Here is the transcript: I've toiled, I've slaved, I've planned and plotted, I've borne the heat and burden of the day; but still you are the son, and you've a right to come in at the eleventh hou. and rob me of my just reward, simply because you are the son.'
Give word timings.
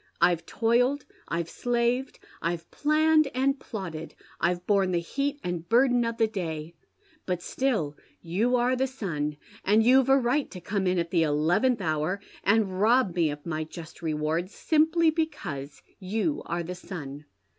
I've 0.19 0.47
toiled, 0.47 1.05
I've 1.27 1.47
slaved, 1.47 2.17
I've 2.41 2.71
planned 2.71 3.27
and 3.35 3.59
plotted, 3.59 4.15
I've 4.39 4.65
borne 4.65 4.89
the 4.93 4.97
heat 4.97 5.39
and 5.43 5.69
burden 5.69 6.03
of 6.05 6.17
the 6.17 6.25
day; 6.25 6.73
but 7.27 7.43
still 7.43 7.95
you 8.19 8.55
are 8.55 8.75
the 8.75 8.87
son, 8.87 9.37
and 9.63 9.83
you've 9.83 10.09
a 10.09 10.17
right 10.17 10.49
to 10.49 10.59
come 10.59 10.87
in 10.87 10.97
at 10.97 11.11
the 11.11 11.21
eleventh 11.21 11.81
hou. 11.81 12.17
and 12.43 12.81
rob 12.81 13.13
me 13.15 13.29
of 13.29 13.45
my 13.45 13.63
just 13.63 14.01
reward, 14.01 14.49
simply 14.49 15.11
because 15.11 15.83
you 15.99 16.41
are 16.47 16.63
the 16.63 16.73
son.' 16.73 17.25